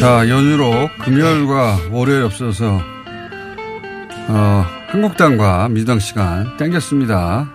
자, 0.00 0.26
연휴로 0.30 0.88
금요일과 0.98 1.76
월요일 1.90 2.22
없어서, 2.22 2.80
어, 4.28 4.64
한국당과 4.88 5.68
민주당 5.68 5.98
시간 5.98 6.56
땡겼습니다. 6.56 7.50